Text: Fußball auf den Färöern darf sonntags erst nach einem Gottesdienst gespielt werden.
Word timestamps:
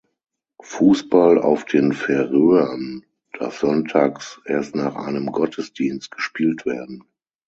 Fußball 0.63 1.37
auf 1.39 1.65
den 1.65 1.93
Färöern 1.93 3.05
darf 3.37 3.59
sonntags 3.59 4.41
erst 4.45 4.73
nach 4.75 4.95
einem 4.95 5.27
Gottesdienst 5.27 6.09
gespielt 6.09 6.65
werden. 6.65 7.03